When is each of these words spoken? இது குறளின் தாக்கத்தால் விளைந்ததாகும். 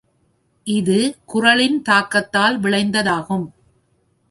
இது 0.65 0.97
குறளின் 1.25 1.77
தாக்கத்தால் 1.81 2.59
விளைந்ததாகும். 2.59 3.47